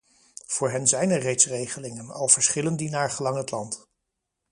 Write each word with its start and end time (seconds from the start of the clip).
Voor 0.47 0.71
hen 0.71 0.87
zijn 0.87 1.09
er 1.09 1.19
reeds 1.19 1.45
regelingen, 1.45 2.09
al 2.11 2.27
verschillen 2.27 2.75
die 2.75 2.89
naargelang 2.89 3.33
van 3.33 3.41
het 3.43 3.51
land. 3.51 3.89